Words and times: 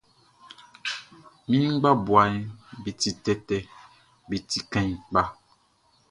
Mi 1.47 1.57
ngbabuaʼm 1.73 2.35
be 2.81 2.89
ti 3.01 3.09
tɛtɛ, 3.23 3.57
be 4.27 4.35
ti 4.49 4.59
kaan 4.71 4.89
kpa. 5.07 5.21